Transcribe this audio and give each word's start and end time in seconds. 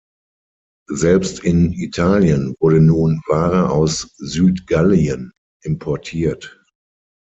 Selbst 0.89 1.41
in 1.43 1.73
Italien 1.73 2.55
wurde 2.59 2.81
nun 2.81 3.21
Ware 3.27 3.69
aus 3.69 4.11
Südgallien 4.17 5.31
importiert. 5.61 6.59